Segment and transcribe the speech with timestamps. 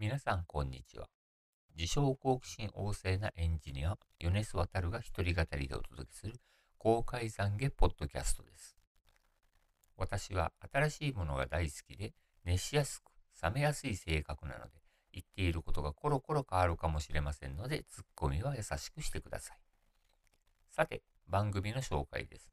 [0.00, 1.08] 皆さん、こんにちは。
[1.76, 6.34] 自称好奇心旺盛なエンジニア、米須渡が一人語りでお届けする
[6.78, 8.76] 公開懺悔ポッドキャストです。
[9.96, 12.12] 私は新しいものが大好きで、
[12.44, 13.10] 熱しやすく、
[13.42, 14.70] 冷めやすい性格なので、
[15.12, 19.58] 言っていることがコロコロ変わるかもしれませんので、ツッコミは優しくしてください。
[20.70, 22.52] さて、番組の紹介です。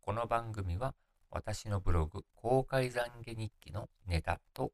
[0.00, 0.94] この番組は、
[1.30, 4.72] 私のブログ、公開懺悔日記のネタと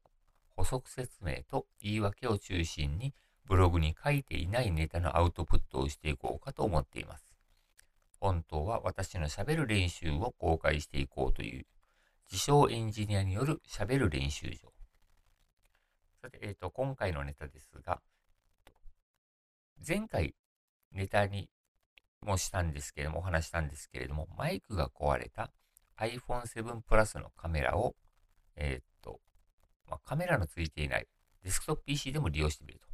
[0.55, 3.13] 補足説明と言い訳を中心に
[3.45, 7.35] ブログに書いていないネタのアウトプットをしていこうかと思っています。
[8.19, 11.65] 本当は私の喋る練習を公開していこうという
[12.31, 14.71] 自称エンジニアによる喋る練習場。
[16.21, 18.01] さて、えっ、ー、と、今回のネタですが、
[19.87, 20.33] 前回
[20.91, 21.49] ネタに
[22.21, 25.51] もしたんですけれども、お話したんですけれども、マイクが壊れた
[25.99, 27.95] iPhone7 Plus のカメラを、
[28.55, 28.94] え、ー、
[29.87, 31.07] まあ、カメラのついていない
[31.43, 32.87] デスクトップ PC でも利用してみると。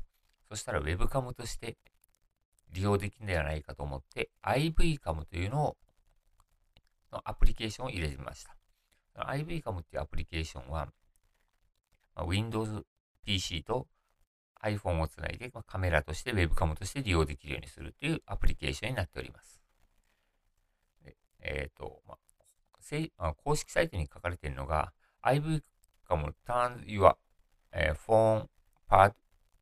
[0.50, 1.78] そしたら Webcam として
[2.74, 5.78] 利用できるんではないかと思って IVCAM というのを
[7.12, 8.56] のアプリケーションを入れてみました。
[9.16, 10.88] IVCAM っていうアプリケーションは、
[12.16, 12.86] まあ、Windows
[13.26, 13.88] PC と
[14.64, 19.62] iPhone をつないで、まあ、カメラとして Webcam として利用できるようにするというアプリケーションになっております。
[21.44, 22.18] えっ、ー、と、ま
[23.18, 25.62] あ、公式サイトに書かれているのが IVCAM
[26.12, 27.16] かも turn your、
[27.74, 28.48] uh, phone
[28.90, 29.14] part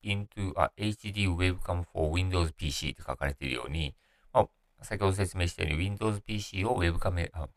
[0.03, 3.95] into a HD webcam for Windows PC って書かれているように、
[4.33, 4.47] まあ、
[4.83, 7.47] 先ほど説明したように Windows PC を Web カメラ、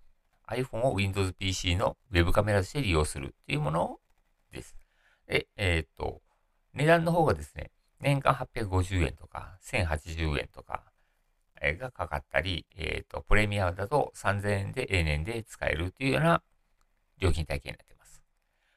[0.48, 3.98] iPhone を Windows PC の Web カメラとして利用するっていうもの
[4.50, 4.76] です。
[5.26, 6.20] で、えー、っと、
[6.74, 7.70] 値段の方がですね、
[8.00, 10.82] 年間850円とか1080円とか、
[11.78, 16.42] がかかったり、えっ、と、プレミアだと3000円で A 年で使えるというような
[17.18, 17.91] 料金体系になっています。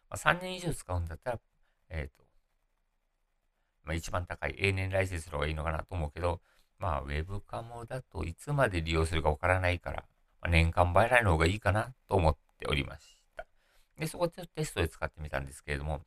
[0.09, 1.39] まあ、3年以上使うんだったら、
[1.89, 2.25] えっ、ー、と、
[3.83, 6.41] まあ、一番高い永年ライセンスの方がいいのかなと思うけど、
[6.79, 10.05] まあ、ウェブカモだといつまで利用するかわからないから、
[10.41, 13.45] まあ、年間払いの方がいいかなと思っておりました。
[13.97, 16.01] で、そこでテストで使ってみたんですけれども、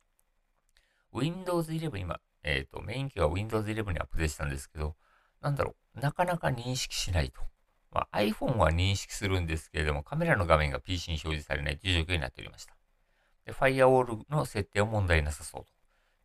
[1.11, 4.95] Windows 11今、えっ、ー、と、メイン機は Windows 11にアップデートしたんですけど、
[5.41, 7.41] なんだろう、なかなか認識しないと。
[7.91, 12.75] まあ、iPhone は認識するんですけれども、カメラの画面が PC に表示されないという状況になっておりました。
[13.45, 15.65] で、ファイアウォールの設定は問題なさそう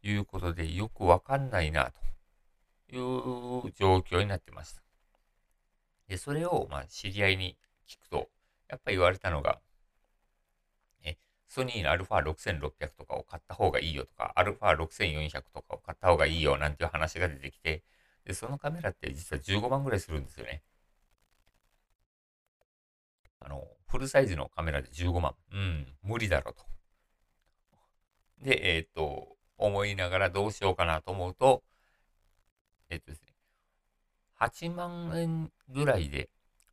[0.02, 1.90] ということで、よくわかんないな
[2.90, 4.82] という状況になってました。
[6.08, 7.56] で、それを、まあ、知り合いに
[7.88, 8.28] 聞くと、
[8.68, 9.60] やっぱり言われたのが、
[11.02, 11.16] え、
[11.48, 17.82] ソニーの α6600 とかを買った方がいいよとか、α6400 とかを買った方がいいよなんていう話が出てきて、
[18.24, 20.62] で、そのカメラって実は15万ぐらいするんですよね。
[23.40, 25.34] あの、フルサイズのカメラで15万。
[25.52, 26.64] うん、無理だろうと。
[28.44, 31.62] で、えっ、と、思いながらどうしようかなと思うと、
[32.90, 33.34] えっ、とですね、
[34.40, 36.28] 8万円ぐらいで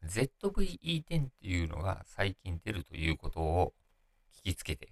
[0.05, 3.73] ZVE10 っていうのが最近出るということを
[4.41, 4.89] 聞きつけて、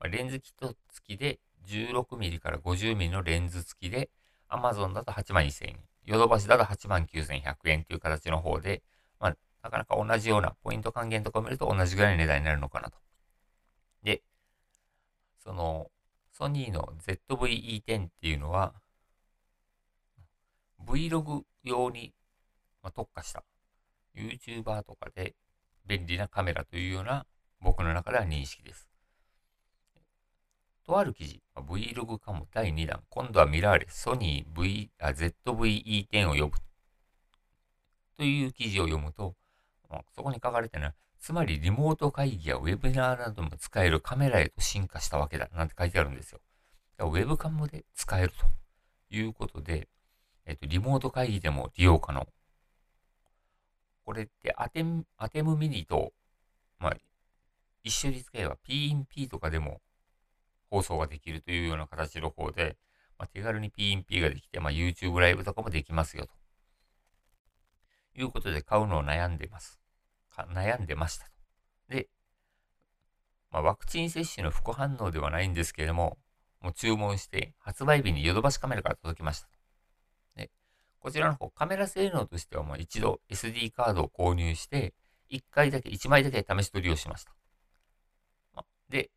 [0.00, 1.38] まあ、レンズキット付きで
[1.68, 4.08] 16mm から 50mm のレンズ付きで
[4.48, 8.82] Amazon だと8万1000円、ヨドバシだと8万9100円という形の方で、
[9.20, 12.98] まあ、なかなか同じようなポイント還元とかを見ると同じぐらいの値段になるのかなと。
[14.02, 14.22] で、
[15.44, 15.90] その、
[16.32, 16.94] ソニーの
[17.28, 18.74] ZVE10 っていうのは、
[20.84, 22.14] Vlog 用に、
[22.94, 23.44] 特化した
[24.16, 25.36] YouTuber とかで
[25.86, 27.26] 便利なカメラというような
[27.60, 28.88] 僕の中では認識です。
[30.84, 36.58] とある記事、Vlog かも第2弾、今度はミラーレス、ソニー v あ ZVE10 を呼ぶ。
[38.16, 39.36] という記事を読むと、
[40.14, 46.40] そこに書かれてるのは、つまりリモート会議やウェブナーなども使えるカメラへと進化したわけだなんて書いてあるんですよ。
[46.98, 48.44] ウェブカムで使えると
[49.14, 49.88] いうことで、
[50.46, 52.26] えっと、リモート会議でも利用可能。
[54.04, 56.12] これってアテム、アテムミニと、
[56.80, 56.96] まあ、
[57.84, 59.80] 一緒に使えば PNP とかでも
[60.70, 62.76] 放送ができるというような形の方で、
[63.16, 66.32] まあ、手軽に PNP ができて、まあ、YouTube ライブとかもできますよと。
[68.20, 69.81] いうことで買うのを悩んでいます。
[70.36, 71.30] 悩んでましたと。
[71.88, 72.08] で、
[73.50, 76.18] まあ、ワクチン接種の副反応ではないんですけれども、
[76.60, 79.48] もう注文して発売日にヨドバシカメラから届きました。
[80.36, 80.50] で、
[81.00, 84.94] こちらの方、カメラ性能としてはもう一度 SD カードを購入して、
[85.30, 87.32] 1回だけ、1枚だけ試し取りをしました。
[88.88, 89.10] で、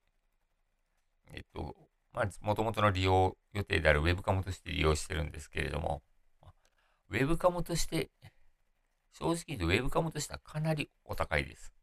[1.34, 1.76] えっと、
[2.14, 6.02] まあ、もともとの利用予定である Web カムとして利用してるんですけれども、
[7.10, 8.10] ウェブカムとして
[9.18, 11.74] 正直言うと Web カムとしてはかなりお高いです。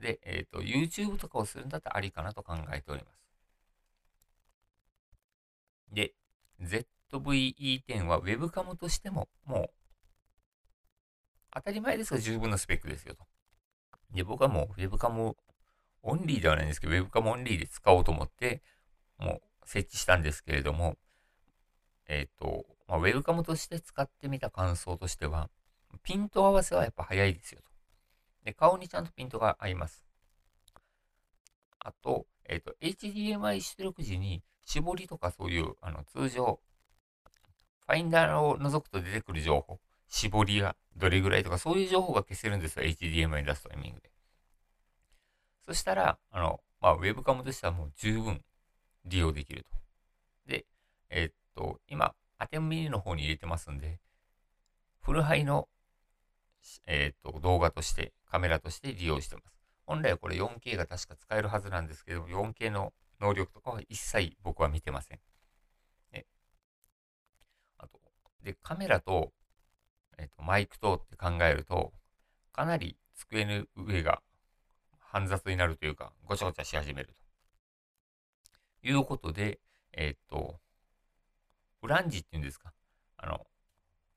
[0.00, 3.20] で、えっ、ー、と、YouTube とかをするんだったらありかなと考えております。
[5.92, 6.14] で、
[6.62, 9.70] ZVE10 は Web カムとしてももう
[11.52, 13.24] 当たり前ですが十分なスペックですよと。
[14.12, 15.36] で、僕はもう Web カム
[16.02, 18.62] オンリーではないんですけど、Web カムオンリーで使おうと思って、
[19.18, 20.96] もう設置したんですけれども、
[22.06, 25.50] えっ、ー、と、まあ、ウェブカムとして使ってみた感想としては、
[26.02, 27.70] ピント合わせはやっぱ早いですよと。
[28.44, 30.04] で、顔にちゃんとピントが合います。
[31.78, 36.60] あと、えっ、ー、と、HDMI 出力時に絞りとかそういう、あの、通常、
[37.86, 42.84] ファインダーを覗くと出てくる情報、絞りがどれぐらいとか、そういう情報が消せるんですよ。
[42.84, 44.10] HDMI に出すタイミングで。
[45.66, 48.42] そしたら、あの、まあ、ウェブカムとしてはもう十分
[49.04, 49.70] 利用できると。
[50.46, 50.66] で、
[51.10, 54.00] えー、っと、今、アテンミニの方に入れてますんで、
[55.00, 55.68] フルハイの、
[56.86, 59.54] えー、っと、動画として、カメラとして利用してます。
[59.86, 65.20] 本来はこれ 4K が確か使えるはずなんですけど、4K の能力とかは一切僕は見てません。
[66.12, 66.26] で、
[67.78, 68.00] あと、
[68.42, 69.32] で、カメラと、
[70.18, 71.92] えっ、と、マイクとって考えると、
[72.52, 74.22] かなり机の上が
[74.98, 77.14] 煩雑になるというか、ごちゃごちゃし始める
[78.82, 78.88] と。
[78.88, 79.60] いうことで、
[79.92, 80.60] えー、っと、
[81.82, 82.72] ウランジっていうんですか？
[83.16, 83.46] あの、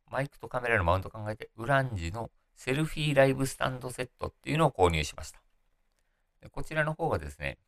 [0.09, 5.39] マイクとカメラのマウント考えて、ウランジのセルフィーライブスタンドセットっていうのを購入しました。
[6.49, 7.59] こちらの方がですね、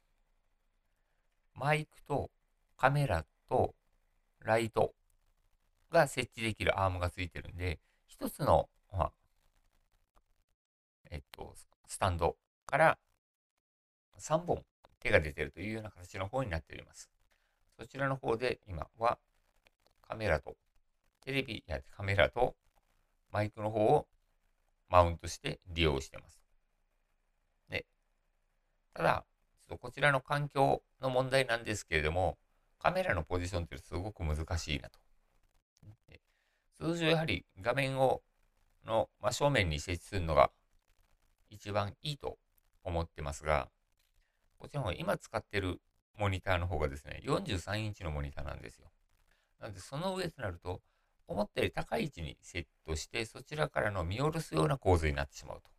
[1.54, 2.32] マイクと
[2.76, 3.76] カメラと
[4.40, 4.94] ライト
[5.92, 9.12] が設置できるアームがついてるんで、一つの、まあ、
[11.12, 11.54] えっと、
[11.88, 12.36] スタンド
[12.66, 12.98] から
[14.18, 14.64] 3本
[15.00, 17.12] 手が出てるというような形の方になっております。
[17.78, 19.20] そちらの方で今は
[20.08, 20.58] カメラと
[21.24, 22.56] テレビやカメラと
[23.32, 24.08] マイクの方を
[24.90, 26.42] マウントして利用してます。
[27.70, 27.86] で、
[28.94, 29.26] ただ、
[29.68, 32.38] ちょっとこちらの環境の問題なんですけれども、
[32.80, 35.00] カメラのポジションってすごく難しいなと。
[36.80, 38.22] 通常やはり画面を
[38.86, 40.50] の真正面に設置するのが
[41.50, 42.38] 一番いいと
[42.84, 43.70] 思ってますが、
[44.58, 45.82] こちらの今使ってる
[46.18, 48.88] モニターの方がですね、43インチのモニターなんですよ。
[49.60, 50.82] なので、その上となると、
[51.30, 55.70] 思ったより高い位置にセットして、そちらからの見下ろすような構図になってしまうと。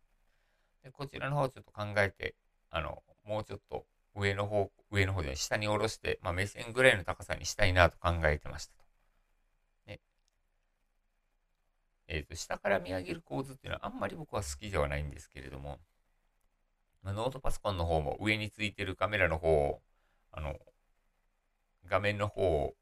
[0.83, 2.35] でこちらの方をちょっと考えて、
[2.69, 8.83] あの、もうちょっと上の方、上の方で下に下ろして、まあ、目線ぐらいの高さにしたいなと考えてましたと。
[9.87, 9.99] ね。
[12.07, 15.79] えっ、ー、と、下から見上げる構図っていうのはあんまり僕は好きではないんですけれども、
[17.03, 19.81] まあ、ノートパソコンの方も上についてるカメラの方を、
[20.31, 20.55] あの、
[21.89, 22.73] 画面の方を、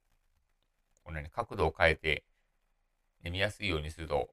[1.03, 2.23] このように角度を変えて、
[3.23, 4.29] ね、見やすいようにすると、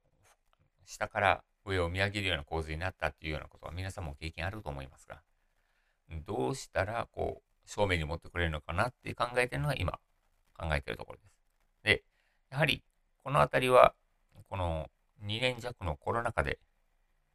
[0.85, 5.21] 下から上を見上げるような構図になったっていうようなことは皆さんも経験あると思いますが、
[6.27, 9.99] どうしたら、こう、正面に持ってくれるのかなって考えてるのが今、
[10.57, 11.37] 考えてるところです。
[11.83, 12.05] で、
[12.51, 12.85] やはり、
[13.25, 13.95] このあたりは、
[14.49, 14.89] この
[15.25, 16.61] 2年弱のコロナ禍で、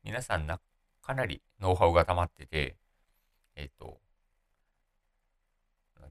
[0.04, 0.60] 皆さんな
[1.02, 2.78] かなりノウハウが溜まってて、
[3.56, 4.00] えっ、と、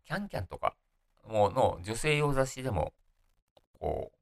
[0.04, 0.74] キャンキャンとか
[1.26, 2.92] もの女性用雑誌でも、
[3.78, 4.19] こう、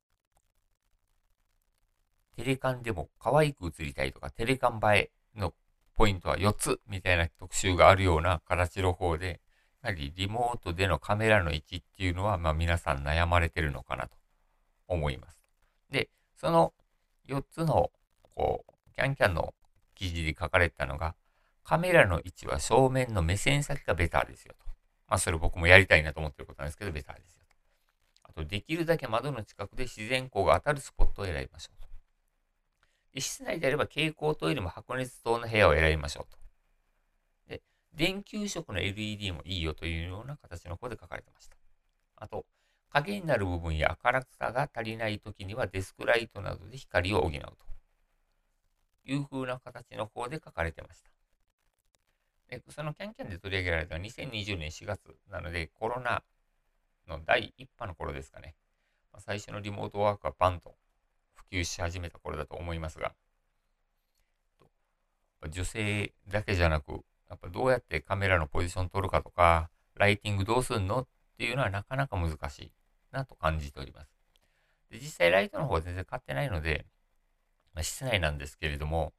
[2.39, 5.55] テレカンでも可愛く映りたいとか、テレカン映えの
[5.97, 9.41] ポイントは4つみたいな特集があるような形の方で、
[9.83, 14.17] やはりリモートでのカメラの位置っていうのは、まあ皆さん悩まれてるのかなと
[14.87, 15.43] 思います。
[15.91, 16.73] で、その
[17.27, 17.91] 4つの、
[18.37, 19.53] こう、キャンキャンの
[19.97, 21.17] 記事で書かれたのが、
[21.65, 24.67] カメラの位置は正面の目線先がベターですよと。
[25.09, 27.57] まあそれ僕もやりたいなと思ってることなんですけど、ベターですよと。
[28.31, 31.88] あと、できるだけ窓の近くで自然光が当たるスポットを選びましょうと。
[33.17, 36.39] 室内であれば蛍光灯よりも白熱灯の部屋を選びましょうと。
[37.49, 37.63] で、
[37.95, 41.57] 電球色の LED もいいよというような形の方で書かれてました。
[42.17, 42.47] あと、
[42.91, 47.69] 影になる部分や明るさが足りない時にはデスクライトなどで光を補うと。
[49.05, 51.11] いう風な形の方で書かれてました。
[52.49, 55.01] でそのキャンキャンで取り上げられたのは2020年4月
[55.31, 56.23] なのでコロナ
[57.07, 58.55] の第1波の頃ですかね。
[59.19, 60.77] 最初のリモートワークはバンと
[61.51, 63.15] 普及し始めた頃だと思いますが、
[65.49, 72.73] 女性だけじゃなく、やっぱどうやってカメラのポジション取るかとか、ライティングどうすんのっていうのはなかなか難しい
[73.13, 74.11] なと感じております。
[74.91, 76.87] で実際ライトの方は全然買ってないので、
[77.75, 79.13] まあ、室内なんですけれども、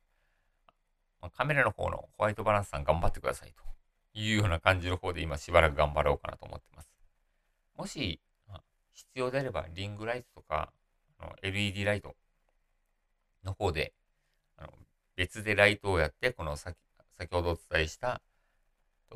[1.22, 3.64] まあ、カメラの方のホワイトバランスさん頑張ってくださいと
[4.20, 6.90] いうような感じの方で今しばらく頑張ろうかなと思ってます。
[7.78, 10.72] もし、まあ、必要であればリングライトとか
[11.20, 12.16] あの LED ライト
[13.44, 13.94] の方で
[14.58, 14.74] あの
[15.16, 16.76] 別でライトをやってこの先
[17.18, 18.22] 先ほどお伝えした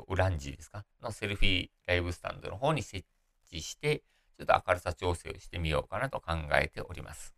[0.08, 0.84] ウランジですか？
[1.02, 3.06] のセルフィーライブスタンドの方に設
[3.48, 4.02] 置して
[4.36, 7.34] ちょっと明るさ調整をしてみようかなと考えております。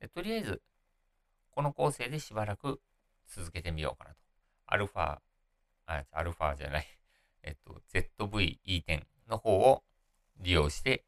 [0.00, 0.62] でとりあえず、
[1.50, 2.80] この構成でしばらく
[3.26, 4.20] 続けてみようかなと。
[4.66, 5.18] アルファ、
[5.86, 6.86] あ、アルファじゃない、
[7.42, 9.82] えっと、ZV-E10 の方を
[10.36, 11.04] 利用して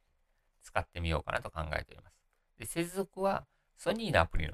[0.62, 2.19] 使ってみようかなと考えております。
[2.60, 4.52] で、接続はソニーのアプリの、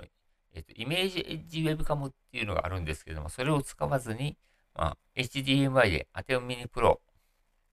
[0.54, 4.38] えっと、イメージエッジウェブカムっていうのがあるんですけども、それを使わずに、
[4.76, 7.00] まあ、HDMI で Atem Mini Pro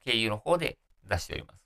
[0.04, 1.63] 経由の方で出しております。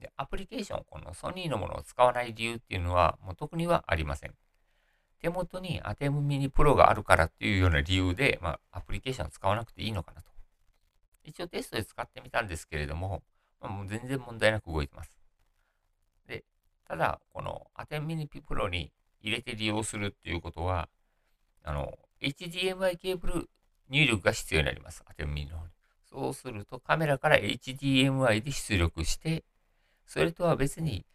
[0.00, 4.34] で、アプリケーション、このソニーのものを使わない理由っていうのは、もう特にはありません。
[5.22, 10.30] 手元に Atem Mini Pro があるからっていうような理由で、まあ、アプリケーションを使わなくていいのかなと。
[11.24, 13.22] 一応テストで使ってみたんですけれども、
[13.62, 15.21] まあ、もう全然問題なく動いてます。
[16.88, 20.88] ただ、この Atem Mini Pro に入れて利用するっていうことは、
[21.62, 23.50] あの、HDMI ケーブル
[23.88, 25.02] 入力が必要になります。
[25.06, 25.72] Atem Mini の方に。
[26.10, 29.44] そうするとカメラから HDMI で出力して、
[30.06, 31.06] それとは別に、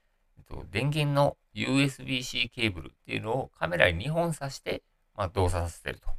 [0.72, 4.84] 電源の USB-C ケーブルっていうのをカメラに2本挿して、
[5.16, 6.10] まあ、動作させてると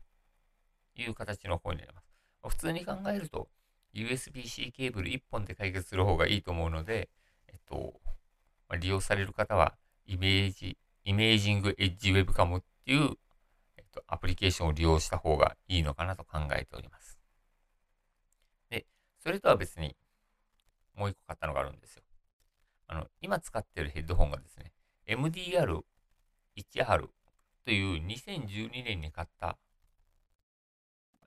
[1.01, 2.09] いう形の方になります。
[2.47, 3.49] 普通に考えると、
[3.95, 7.09] USB-C ケーブル1本で解決する方がいいと思うので、
[7.49, 7.95] えっと、
[8.69, 9.75] ま、利用される方は、
[10.07, 13.17] イメージ、イメージングエッジウェブカムっていう、
[13.77, 17.19] えっと、アプリケーションを利用した方がいいのかなと考えております。
[18.71, 18.87] で、
[19.23, 19.97] それとは別に、
[20.95, 22.03] もう一個買ったのがあるんですよ。
[22.89, 24.73] あの、今使っているヘッドホンがですね、
[25.07, 27.09] MDR1R
[27.65, 29.59] という2012年に買った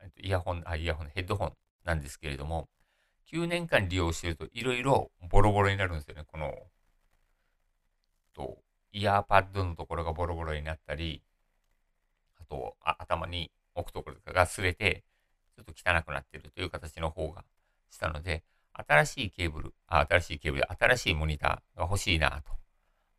[0.04, 1.54] えっとイヤホン、あ、イヤホン、ヘッドホン
[1.86, 2.68] なんですけれども、
[3.32, 6.24] 9年間利用しているといろいろボロボロになるんですよね。
[6.26, 6.52] この、
[8.34, 8.58] と、
[8.92, 11.24] イヤーパッドのところがボロボロになったり、
[12.40, 15.04] あと、あ頭に置くところとかが擦れて、
[15.56, 17.44] ちょっと汚くなってるという形の方が
[17.90, 22.52] したので、新しいケーブル、あ、新しいケーブル、新しいモニターが欲しいなと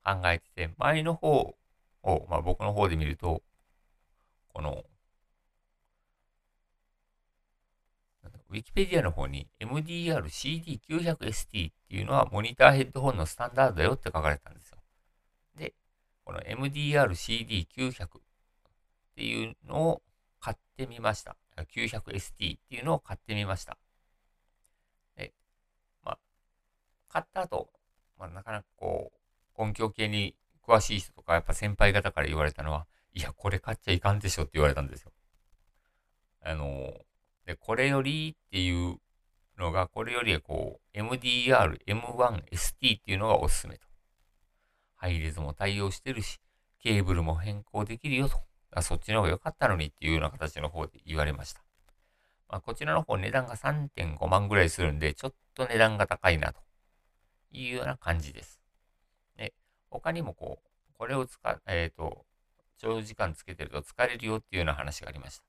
[0.04, 1.54] 考えてて、前の方
[2.02, 3.42] を、まあ、僕の方で見ると、
[4.52, 4.84] この、
[8.50, 14.81] ウィキペディアの方に MDR-CD900ST っていうのはモニターヘッドホンのスタンダードだよって書かれたんですよ。
[16.32, 18.08] この MDR-CD900 っ
[19.14, 20.02] ていうのを
[20.40, 21.36] 買ってみました。
[21.58, 23.76] 900ST っていうのを買ってみました。
[25.14, 25.34] で、
[26.02, 26.18] まあ
[27.10, 27.68] 買った後、
[28.18, 29.12] まあ、なかなかこ
[29.58, 30.34] う、音響系に
[30.66, 35.12] 詳しい人とか、やっぱ先輩方から言われたのは、いや、これ買っちゃいかんでしょって言われたんですよ。
[36.40, 36.94] あの、
[37.44, 38.96] で、これよりっていう
[39.58, 43.91] のが、これよりこう、MDR、M1ST っていうのがおすすめと。
[45.02, 46.38] ハイレズも対応してるし、
[46.78, 48.36] ケーブルも変更できるよと。
[48.70, 51.60] あそっちの方が良かったのにっていうような形の方で言われました。
[52.48, 56.60] まあ、こちらの方値段が3.5万ぐらいするんで、ちょっと値段が高いなと
[57.50, 58.60] いうような感じです。
[59.36, 59.54] で、
[59.90, 62.24] 他にもこう、これを使っ、えっ、ー、と、
[62.78, 65.44] 長時間つけてると疲れるよっていうような話がありました。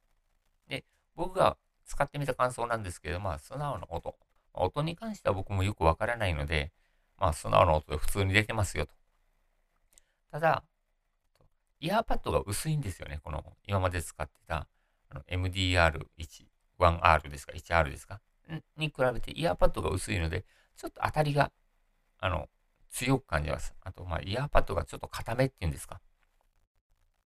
[0.67, 0.83] で、
[1.15, 4.15] 僕が使ってみた感想なんですけど、まあ、素直な音。
[4.55, 6.71] 音に関しては僕もよくわからないので、
[7.19, 9.02] まあ、素直な音で普通に出てますよと。
[10.33, 10.63] ただ、
[11.79, 13.19] イヤーパッドが薄いんですよね。
[13.23, 14.67] この、今まで使ってた、
[15.27, 15.99] MDR1、
[16.79, 18.19] 1R ですか ?1R ですか？
[18.75, 20.43] に比べてイヤーパッドが薄いので、
[20.75, 21.51] ちょっと当たりが
[22.17, 22.49] あの、
[22.89, 23.75] 強く感じます。
[23.83, 26.01] あと、ま、イヤーパッドがちょっと硬めっていうんですか？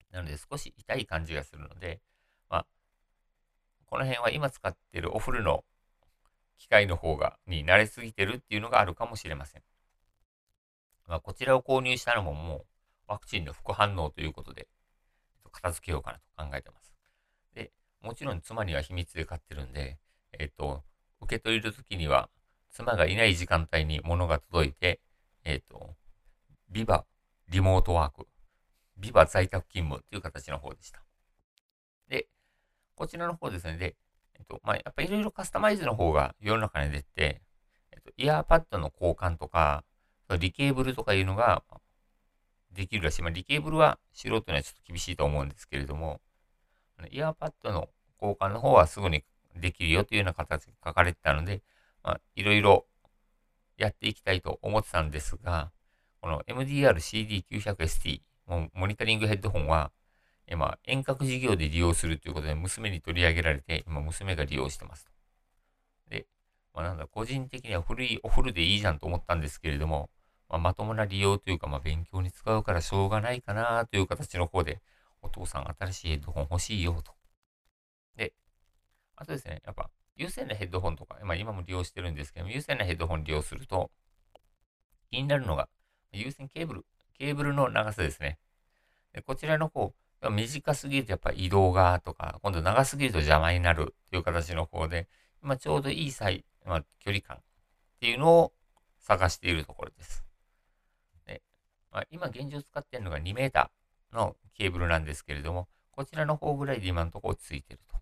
[0.10, 2.02] なので、少し痛い感じがするので、
[2.50, 2.66] まあ、
[3.86, 5.64] この辺は今使ってるお風呂の
[6.58, 9.64] 機械の方が、に慣れすぎてるっていうのがあるかもしれません。
[11.08, 12.66] まあ、こちらを購入したのももう、
[13.08, 14.68] ワクチンの副反応ということで、
[15.52, 16.94] 片付けようかなと考えてます。
[17.54, 17.72] で、
[18.02, 19.98] もちろん妻には秘密で買ってるんで、
[20.38, 20.84] えっ、と、
[21.22, 22.30] 受け取れるときには、
[22.72, 25.00] 妻がいない時間帯に物が届いて、
[25.46, 25.96] えっ、ー、と、
[26.70, 27.06] ビバ
[27.50, 28.28] リモートワーク、
[28.98, 31.02] ビバ在宅勤務という形の方でした。
[32.10, 32.28] で、
[32.96, 33.78] こちらの方ですね。
[33.78, 33.96] で、
[34.34, 37.42] えっ、と、まあ、やっぱいろいろカスタマイズの方が世の中に出て、
[37.92, 39.84] えっ、と、イヤーパッドの交換とか、
[40.40, 41.64] リケーブルとかいうのが
[42.76, 43.22] できるらしい。
[43.24, 46.22] まあ、リケーブルは素人にはちょっと厳しいと思うんですけれども、
[47.10, 47.90] イヤーパッドの
[48.22, 49.24] 交換の方はすぐに
[49.56, 51.62] できるよというような形が書かれてたので、
[52.36, 52.86] いろいろ
[53.78, 55.72] やっていきたいと思ってたんですが、
[56.22, 58.22] この MDR-CD900ST、
[58.74, 59.92] モニタリングヘッドホンは、
[60.48, 65.12] 今、遠隔事業で利用するということで、娘に取り上げられて、今、娘が利用してますと。
[66.10, 66.28] で、
[66.74, 70.10] まあ、なんだ、個人的には古いお風呂でいいじゃんと思ったんですけれども、
[70.50, 74.82] まあ、まともな利用というか、まあ、勉強に使うからしょうがないかなという形の方で、
[75.22, 77.14] お父さん新しいヘッドホン欲しいよと。
[78.16, 78.34] で、
[79.16, 83.92] あとですね、やっぱ、有線のヘッドホンとか、まあ、今も利用してるんですけど有線のヘッドホン利用すると、
[85.12, 85.68] 気になるのが、
[86.12, 86.86] 有線ケーブル、
[87.18, 88.40] ケーブルの長さですね。
[89.14, 89.94] でこちらの方、
[90.30, 95.08] 短すぎるとやっぱ移動がとか、今度長すぎると邪魔になるっていう形の方で、
[95.42, 97.40] 今ちょうどいい際、まあ、距離感っ
[98.00, 98.54] ていうのを
[99.00, 100.25] 探しているところです。
[101.96, 103.52] まあ、今現状使っているのが2 m
[104.12, 107.96] のケーブルなんですけれども、こちらの方ぐらいで今のところ落ち着いてると。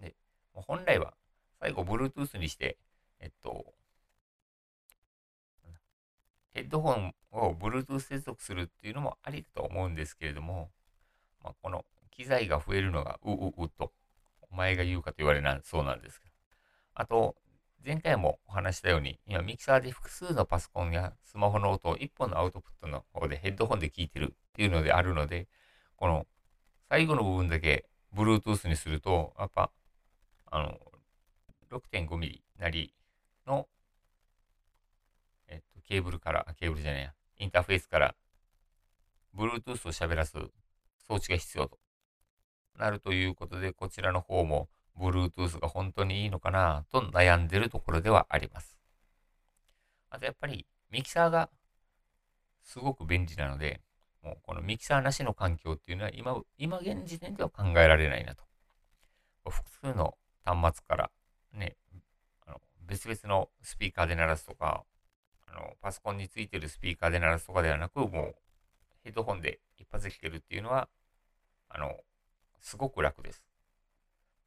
[0.00, 0.14] で、
[0.52, 1.14] 本来は
[1.58, 2.78] 最後 Bluetooth にして、
[3.18, 3.74] えっと、
[6.54, 10.70] ヘッドホンを Bluetooth 接続するっていうのもありだと思うんですけれども、
[11.42, 13.90] まあ、この機材が増えるのがうううと、
[14.42, 16.32] お前が言うかと言われなそうなんですけど。
[16.94, 17.34] あと、
[17.84, 25.48] 前回もお話したように、今ミキサーで複数のパソコンやスマホの音を1本のアウトプットの方でヘッドホンで聞いてるっていうのであるので、
[25.96, 26.26] この
[26.88, 29.72] 最後の部分だけ Bluetooth にすると、やっぱ、
[30.46, 30.78] あの、
[31.72, 32.94] 6.5ミリなり
[33.46, 33.66] の
[35.48, 38.14] えっと、ケーブルから、ケーブルじゃないや、インターフェースから、
[39.36, 40.34] Bluetooth を喋らす
[41.08, 41.78] 装置が必要と
[42.78, 44.68] なるということで、こちらの方も
[44.98, 48.78] Bluetooth が本当にいいのかなと悩んでるところではあります。
[50.10, 51.48] あとやっぱりミキサーが
[52.62, 53.80] すごく便利なので、
[54.22, 58.44] もうこのミキサーなしの環境っていうのは今、今現時点では考えられないなと。
[59.50, 61.10] 複数の端末から
[61.52, 61.76] ね、
[62.46, 64.84] あの別々のスピーカーで鳴らすとか、
[65.46, 68.34] あの、パソコンについてるスピーカーで鳴らすとかではなく、もう
[69.04, 70.88] ヘッドホンで一発で聴けるっていうのは、
[71.68, 71.92] あの、
[72.60, 73.42] すごく楽です。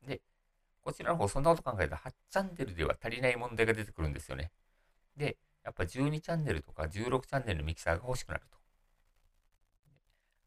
[0.08, 0.22] で、
[0.86, 4.52] こちらの方、そんなこと考えたら8チャンネルでは足りない問題が出てくるんですよね。
[5.18, 8.58] で、やっぱ12チャンネルとか16チャンネルのミキサーが欲しくなると。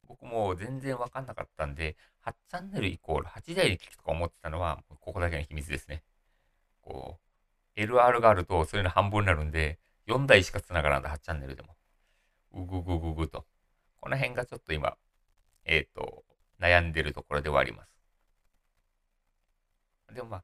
[0.07, 6.05] 僕も全然わかんなかったんで、8チャンネルイコール8台で聞くとか思ってたのは、ここだけの秘密ですね。
[6.83, 7.19] こ
[7.77, 11.75] う、LR があるとそれの半分になるんで、4台しか繋がらない8チャンネルでも。
[12.53, 13.45] うぐぐぐぐと。
[14.01, 14.97] この辺がちょっと今、
[15.65, 16.25] えっ、ー、と、
[16.61, 17.98] 悩んでるところではあります。
[20.15, 20.43] でもまあ、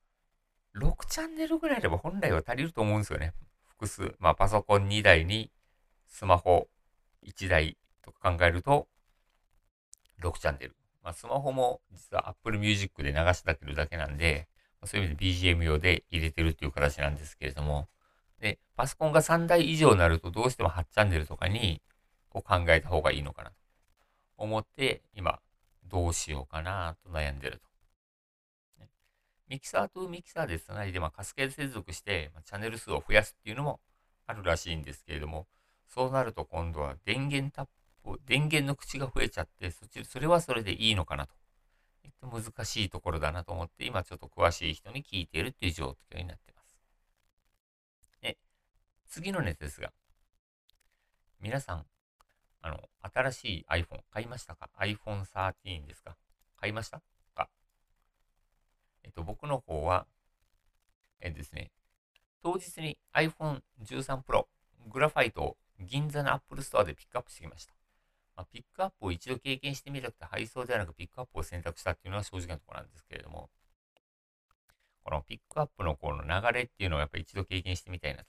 [0.79, 3.33] 6チャンネルぐらいあれば本来は足りると思うんですよね。
[3.67, 4.15] 複数。
[4.19, 5.51] まあ、パソコン2台に
[6.07, 6.69] スマホ
[7.27, 8.87] 1台とか考えると、
[10.21, 10.77] 6チャンネル。
[11.03, 14.49] まあ、スマホも実は Apple Music で流してるだけなんで、
[14.85, 17.89] そういう意味で BGM 用で入れてるっていう形なんですけれども、
[18.41, 21.81] で、パソコンが3台以上になるとどうしても8チャンネルとかに
[22.29, 23.57] こう考えた方がいいのかなと
[24.37, 25.41] 思って、今、
[25.85, 27.74] どうしようかなと悩んでると。
[29.49, 33.81] ミキサーとミキサーでつないで、まあ、カスケード接続して、まあ、チャンネル数を増やすっていうのも
[34.27, 35.47] あるらしいんですけれども、
[35.87, 37.67] そうなると今度は電源タッ
[38.03, 41.35] プ、電源の口が増えちゃって、そっち、それはそれでいいのかなと。
[42.05, 46.79] えっと難しいところだなと思って、今ちょっと詳しい人に聞いているっていう状況になっています。
[48.21, 48.39] で
[49.09, 49.93] 次の熱ですが、
[51.41, 51.87] 皆さん、
[52.63, 56.17] あの、新しい iPhone 買いましたか ?iPhone 13ですか？
[56.57, 57.03] 買いました？
[59.05, 60.07] えっと、僕の方は、
[61.21, 61.71] えですね、
[62.43, 64.47] 当日に iPhone 13 Pro
[64.91, 67.75] グラファイトを銀座の Apple Store でピックアップしてきました。
[68.37, 73.49] まあ、ピックアップを一度経験してみたくて配送ではなくピックアップを選択したっていうのは正直なところなんですけれども、
[75.05, 78.27] このピックアップのこの流れっていうのをやっぱり一度経験してみたいなと。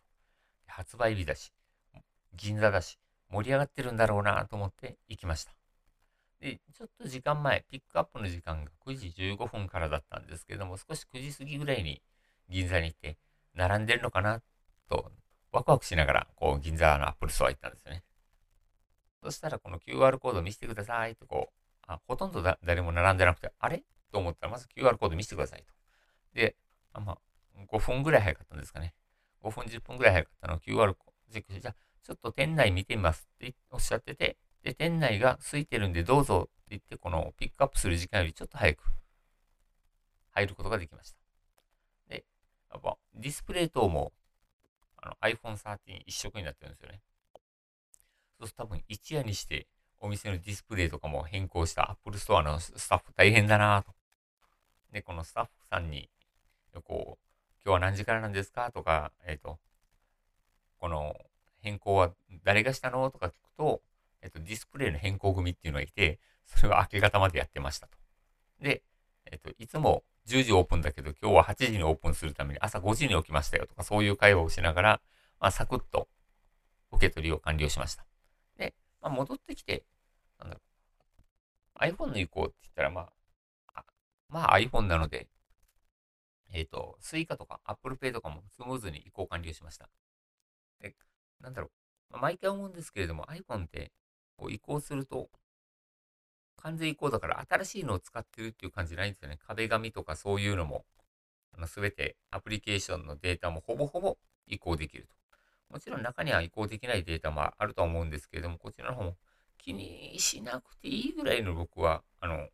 [0.68, 1.54] 発売日だし、
[2.34, 5.54] 銀座だし、盛り上がってるんだろうなと思って行きました。
[6.40, 12.02] で、ちょっと時間前、ピックアップの時間が9時15分からだったんですけども、少し9時過ぎぐらいに
[12.50, 13.18] 銀座に行って、
[13.54, 14.42] 並んでるのかな
[14.90, 15.12] と、
[15.52, 18.04] ワクワクしながら、こう、銀座のアップルストア行ったんですよね。
[19.24, 21.56] そしたら、この QR コード見せてくださいと、こう、
[21.88, 23.84] あほとんどだ誰も並んでなくて、あれ？
[24.12, 25.74] と思ったら、まず QR コード見せてくださいと。
[26.34, 26.56] で、
[26.94, 27.18] あまあ、
[27.72, 28.94] 5分ぐらい早かったんですかね。
[29.42, 38.84] 5分、10分ぐらい早かったのを QR コードチェックして、じゃあ、ちょっと店内見てみますっておっしゃってて、で、店内が空いてるんでどうぞって言って、このピックアップする時間よりちょっと早く
[40.32, 41.18] 入ることができました。
[42.10, 42.26] で、
[42.72, 44.12] やっぱディスプレイ等も
[44.98, 47.00] あの iPhone 13一色になってるんですよね。
[48.40, 49.68] そうすると多分一夜にして
[50.00, 53.94] お店のディスプレイとかも変更した Apple Store のスタッフ大変だなと。
[54.92, 56.10] で、このスタッフさんに、
[56.84, 59.60] こう、今日は何時からなんですかとか、えっ、ー、と、
[60.80, 61.16] この
[61.62, 62.12] 変更は
[62.44, 63.82] 誰がしたのとか聞くと、
[64.26, 67.98] えっ、と、ディスプレイの変更組っていうのがいて、それは明け方までやってましたと。
[68.60, 68.82] で、
[69.32, 75.02] えっ、と、いつも10時オープンだけど、今日は8時にオープンするために朝5時に起きましたよとか、そういう会話をしながら、
[75.40, 76.08] まあ、サクッと
[76.92, 78.04] 受け取りを完了しました。
[78.58, 79.86] で、まあ、戻ってきて、
[80.40, 80.62] なんだろ
[81.76, 83.10] う、iPhone の移行って言ったら、ま
[83.76, 83.84] あ、
[84.28, 85.28] まあ iPhone なので、
[86.52, 89.90] えっ、ー、と、Suica とか Apple Pay とかもスムーズに移行完了しました。
[90.80, 90.96] で、
[91.42, 92.14] なんだろう。
[92.14, 93.92] まあ、毎回思うんですけれども iPhone って
[94.38, 95.30] こう移行すると
[96.66, 99.38] 完全移行だから新しいのを使ってるっていう感じないんですよね。
[99.46, 100.84] 壁紙とかそういうのも、
[101.56, 104.18] あの全てアプリケーションのデータもほぼほぼ
[104.48, 105.16] 移行できると。
[105.70, 109.16] もちろん中には移行できないデータもあるとは思うんですけれども、こちらの方も
[109.60, 112.48] 気にしなくていいぐらいの僕は、あの、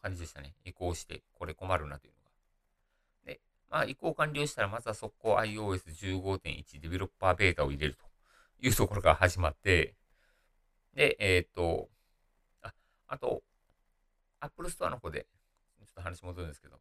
[0.00, 0.54] 感じでしたね。
[0.64, 3.32] 移行して、これ困るなというのが。
[3.32, 8.04] で、まあ移行完了したら、まずは速攻 iOS15.1 デベロッパーベータを入れると
[8.60, 9.94] いうところから始まって、
[10.94, 11.88] で、えっ、ー、と、
[12.62, 12.72] あ、
[13.08, 13.42] あと、
[14.40, 15.26] Apple Store の方で、
[15.78, 16.80] ちょっと話戻るんですけど、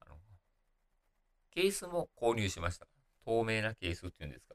[0.00, 0.16] あの、
[1.50, 2.86] ケースも購入しました。
[3.24, 4.54] 透明なケースっていうんですか。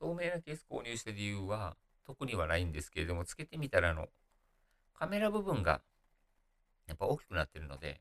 [0.00, 1.76] 透明なケース購入した理由は、
[2.06, 4.08] 特にはないんですけれども、つけてみたら、あの、
[4.94, 5.82] カメラ部分が、
[6.86, 8.00] やっぱ大きくなってるので、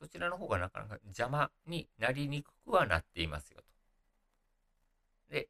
[0.00, 5.34] そちらの方がなかなか邪魔になりにくくはなっていますよと。
[5.34, 5.48] で、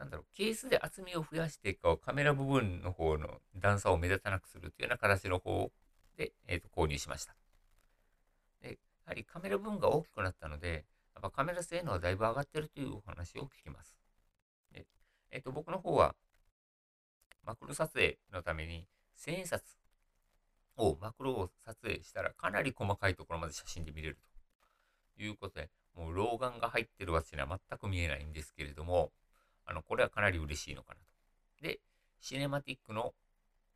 [0.00, 5.70] なんだろう、ケースで厚みを増やしてこうカメラ部分の方の段差を目立たなくするというような形の方
[6.16, 7.36] で、えーと、購入しました。
[8.62, 13.94] で、やはりカメラ部分が大きくなったので、やっぱカメラ性能はだいぶ上がってるというお話を聞きます。
[14.72, 14.86] で
[15.30, 16.14] えっ、ー、と、僕の方は、
[17.44, 19.62] マクロ撮影のために千円札
[20.76, 24.18] をマクロを撮影したらかなり細かいところまで写真で見れる
[25.16, 29.12] ということで、もう老眼が入ってるわけには全く見えないんですけれども、
[29.70, 31.62] あの、これはかなり嬉しいのかなと。
[31.62, 31.78] で、
[32.20, 33.14] シネマティックの、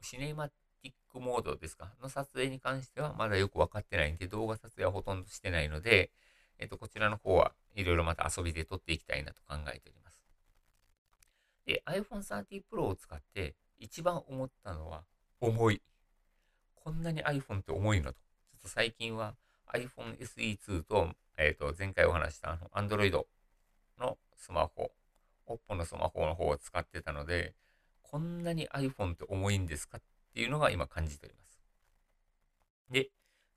[0.00, 1.92] シネマティックモードですか？
[2.02, 6.10] の撮影に関してはまだよくわかってないんで、動画撮影はほとんどしてないので、
[6.58, 10.20] えっと、こちらの方はいろいろまた遊びで撮っていきたいなと考えております。
[11.64, 15.04] で、iPhone 30 Pro を使って一番思ったのは、
[15.40, 15.80] 重い。
[16.74, 18.18] こんなに iPhone って重いのと。
[18.50, 19.36] ちょっと最近は
[19.72, 23.12] iPhone SE2 と、えっ、ー、と、前回お話したあの Android
[23.98, 24.90] のスマホ
[25.46, 27.54] OPPO のスマホの方を使ってたので、
[28.02, 30.02] こんなに iPhone って重いんですかっ
[30.34, 31.60] ていうのが今感じております。
[32.90, 33.10] で、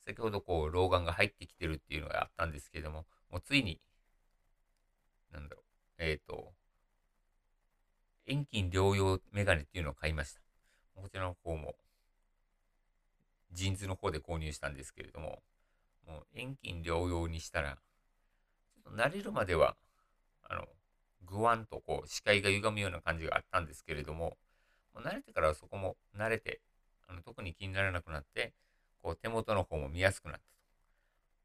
[0.06, 3.80] 先ほどこう、老眼が入ってきてるっていうのがあったんですけれども、もうついに、
[5.32, 5.64] なんだろう、
[5.98, 6.54] えっ、ー、と、
[8.26, 10.42] 遠近療養メガネっていうのを買いました。
[10.96, 11.76] こちらの方も、
[13.52, 15.42] ジーンズの方で購入したんですけれども、
[16.08, 17.78] もう遠近療養にしたら、
[18.74, 19.76] ちょっと慣れるまでは、
[20.44, 20.68] あの、
[21.28, 24.38] ぐわんとこう視界が歪むような感じがあったんですけれども、
[24.94, 26.62] もう慣れてからはそこも慣れて、
[27.08, 28.54] あの特に気にならなくなって、
[29.02, 30.34] こう手元の方も見やすくなっ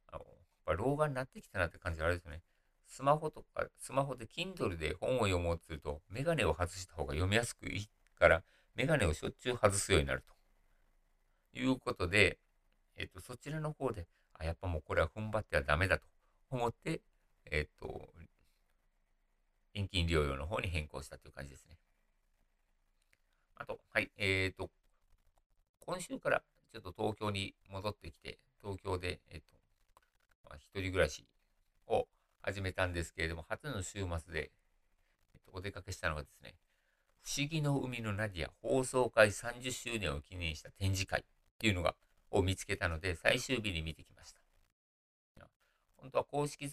[0.08, 0.16] たと。
[0.16, 2.42] あのやっぱ老眼になってきたなって感じがあるんですよね。
[2.86, 8.42] スマホとか、スマホで Kindle で本を読もうとすると、メガネを外した方が読みやすくいいから、
[8.74, 10.32] メガネをしょっちゅう外すようになると。
[11.58, 12.38] いうことで、
[12.96, 16.04] えっ、と、そちらの方で、あ、やっぱもうこれは踏ん張ってはダメだと
[16.50, 17.00] 思って、
[17.50, 18.08] えっ、と、
[19.74, 21.76] 遠近療養の方に変更したという感じですね。
[23.56, 24.70] あと、はい、えっ、ー、と、
[25.80, 29.46] 今週からちょっと東京に戻ってきて、東京で、えっ、ー、と、
[30.44, 31.26] まあ、一人暮らし
[31.86, 32.06] を
[32.40, 34.50] 始めたんですけれども、初の週末で、
[35.34, 36.54] えっ、と、お出かけしたのがですね、
[37.22, 41.24] 不思議の海のナディア放送開始30周年を記念した展示会っ
[41.58, 41.94] ていうのが、
[42.30, 44.42] を見つけたので、最終日に見てきました。
[46.02, 46.68] 本当は公式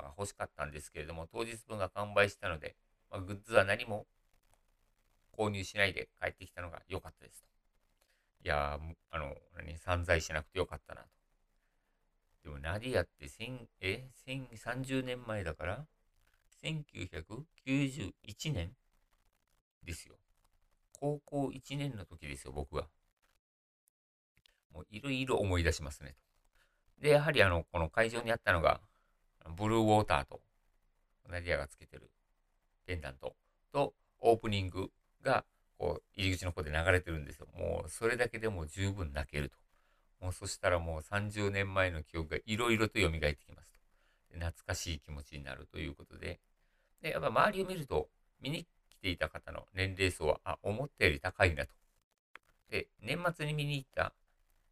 [0.00, 2.76] か欲しかったんですけれども、当日分が完売したので、
[3.10, 4.06] まあ、グッズは何も
[5.36, 7.48] 購入しないで帰ってきたのが良かったですと。
[8.44, 8.78] いや、
[9.10, 11.08] あの、何、散財しなくてよかったなと。
[12.44, 13.28] でも、ナディアって、
[13.80, 15.86] え、1030年前だから、
[16.62, 18.72] 1991年
[19.82, 20.16] ですよ。
[21.00, 22.88] 高校1年の時ですよ、僕は。
[24.72, 26.14] もういろいろ思い出しますね
[26.98, 27.02] と。
[27.02, 28.80] で、やはりあの、この会場にあったのが、
[29.56, 30.40] ブルーウォーターと、
[31.28, 32.10] ナディアがつけてる
[32.86, 33.34] ペンダント
[33.72, 34.90] と、オープニング
[35.22, 35.44] が、
[35.78, 37.46] こう、入り口の方で流れてるんですよ。
[37.56, 39.56] もう、それだけでも十分泣けると。
[40.20, 43.78] もう、そしたらもう30年前の記憶がいろいろと蘇ってきますと。
[44.34, 46.40] 懐かしい気持ちになるということで、
[47.02, 48.08] で、やっぱ周りを見ると、
[48.40, 51.72] 見に来ていた方の年齢層は、あ、思ったより高いなと。
[52.70, 54.12] で、年末に見に行った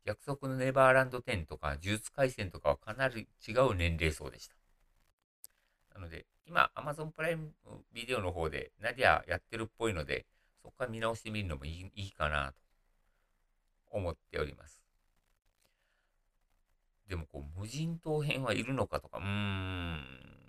[0.04, 4.54] 約束のネバーランド10とか、呪術廻戦とかはかなり違う年齢層でした。
[5.94, 7.52] なので、今、Amazon プライム
[7.92, 10.26] ビデオの方でナディアやってるっぽいので、
[10.62, 12.54] そこから見直してみるのもいいいいかなと
[13.92, 14.82] 思っております。
[17.08, 20.00] でも、こう、無人島編はいるのかとか、うーん、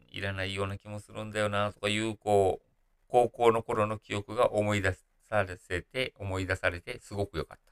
[0.09, 2.65] いらないような気もするんだよなとかいう、こう、
[3.07, 4.95] 高校の頃の記憶が思い出
[5.29, 7.71] されて、思い出されて、すごく良かった。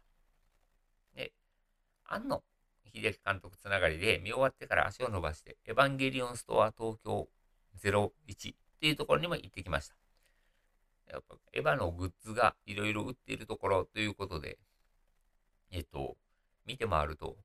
[1.15, 1.31] で
[2.05, 2.43] 庵野
[2.93, 7.27] 秀樹監督つながりで見終わってから足を伸ばして、エヴァンゲリオンストア東京
[7.81, 9.95] 01っていうところにも行ってきました。
[11.12, 14.57] やっぱエヴァのグッズがいろいろ売っているところということで、
[15.71, 16.17] えっと、
[16.65, 17.38] 見て回ると、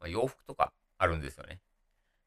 [0.00, 1.60] まあ、洋服とかあるんですよね。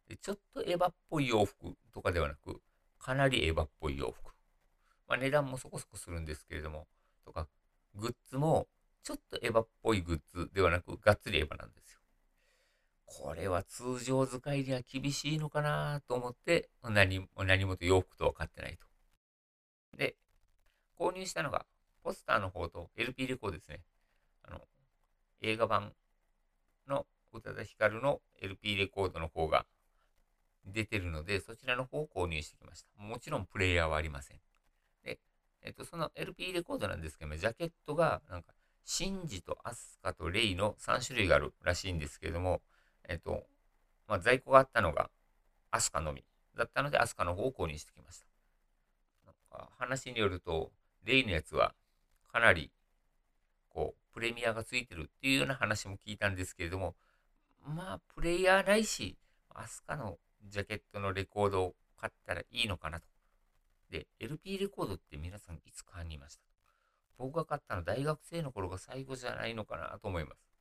[0.09, 2.61] でちょっとエヴァっぽい洋服とかではなく、
[2.99, 4.33] かなりエヴァっぽい洋服。
[5.07, 6.87] まあ、値段もそこそこするんですけれども、
[7.25, 7.47] とか、
[7.95, 8.67] グッズも
[9.03, 11.82] ちょっとエヴァっぽいグッズではなく、がっつりエヴァなんです。
[13.21, 18.87] これは通常使いには厳しいのかなと思って、何も何もと洋服とは買ってないと。
[19.97, 20.15] で、
[20.97, 21.65] 購入したのが、
[22.03, 23.81] ポスターの方と LP レコードですね。
[24.43, 24.61] あの、
[25.41, 25.93] 映画版
[26.87, 29.65] の宇多田ヒカルの LP レコードの方が
[30.65, 33.03] 出てるので、そちらの方を購入してきました。
[33.03, 34.39] もちろんプレイヤーはありません。
[35.03, 35.19] で、
[35.61, 38.53] えっと、その LP レコードなんですけども、ジャケットが、なんか、
[38.85, 42.61] シンジとアスカとレイの3種類があるらしいんですけども、
[43.07, 43.43] えっと、
[44.07, 45.09] まあ、在庫があったのが
[45.71, 46.23] アスカのみ
[46.57, 48.25] だったので、アスカの方を購入してきました。
[49.25, 50.71] なんか話によると、
[51.03, 51.73] レイのやつは
[52.31, 52.71] かなり、
[53.69, 56.95] こう、プレミアがついてるっていうような話も聞いたんですけれども、
[57.65, 59.17] まあ、プレイヤーないし、
[59.49, 63.07] アスカのジャケットのレコードを買ったらいいのかなと。
[63.89, 66.41] で、LP レコードって皆さんいつ買いにました
[67.17, 70.52] 僕が買ったの大学生の頃が最後じゃないのかなと思います。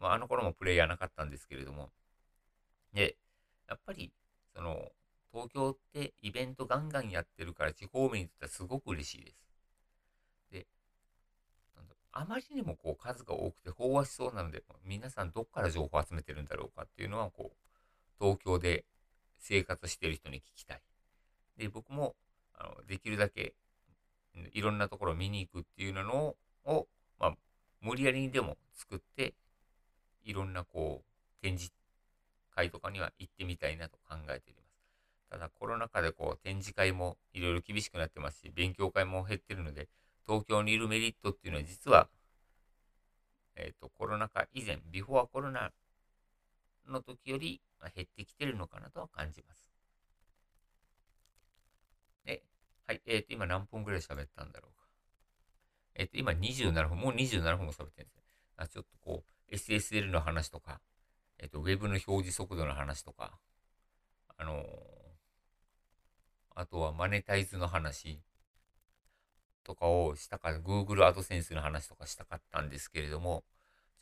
[0.00, 1.90] まあ、あの頃もプレイヤーなかったんですけれども。
[2.92, 3.16] で、
[3.68, 4.12] やっぱり、
[4.54, 4.90] その、
[5.32, 9.36] 東京ってイベントガンガンやってるから地方面にとってはすごく嬉しいです。
[10.50, 10.66] で、
[12.12, 17.56] あまりにもこう数が多くて飽和しそうなので、皆さんどっから情報を集めてるんだろうかっていうのは、こう、
[18.18, 18.84] 東京で
[19.38, 20.82] 生活してる人に聞きたい。
[21.56, 22.16] で、僕も、
[22.54, 23.54] あのできるだけ
[24.52, 26.34] いろんなところを見に行くっていうの
[26.64, 26.86] を、
[27.18, 27.34] まあ、
[27.80, 29.34] 無理やりにでも作って、
[30.24, 31.72] いろんなこう、展示
[32.54, 34.70] 会とかには行ってみたいなと考えております。
[35.30, 39.88] ただコロナ禍でこう展示会もいろいろ厳しくなってますし、勉強会も減ってるので、
[40.26, 42.08] 東京にいるメリットっていうのは実は、
[43.56, 45.70] えっ、ー、と、コロナ禍以前、ビフォーコロナ
[46.88, 47.60] の時より
[47.94, 49.68] 減ってきてるのかなとは感じます。
[52.24, 52.42] で、
[52.86, 54.86] はい、えっ、ー、と、今何分ぐらい喋ったんだろうか。
[55.94, 58.22] えっ、ー、と、今27分、もう27分も喋ってるんですね。
[58.56, 60.80] あちょっとこう、SSL の話とか、
[61.38, 63.38] えっ、と、Web の表示速度の話とか、
[64.36, 64.64] あの
[66.54, 68.20] あとはマネタイズの話
[69.64, 73.44] とかをしたか、Google AdSense の話とかしたかったんですけれども、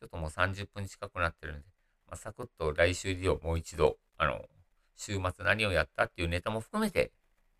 [0.00, 1.66] ちょっともう30分近くなってるんで、
[2.06, 4.44] まあ、サクッと来週でもう一度、あの、
[4.96, 7.12] 週末何をやったっていうネタも含めて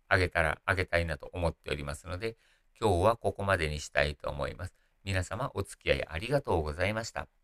[0.07, 2.35] あげたら、あげたいなと思っておりますので、
[2.79, 4.73] 今日はここまでにしたいと思います。
[5.03, 7.38] 皆様お付き合いありがとうございました。